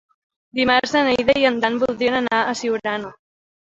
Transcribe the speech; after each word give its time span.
Dimarts 0.59 0.93
na 0.95 1.03
Neida 1.09 1.35
i 1.43 1.47
en 1.51 1.61
Dan 1.65 1.77
voldrien 1.85 2.19
anar 2.21 2.41
a 2.47 2.57
Siurana. 2.63 3.13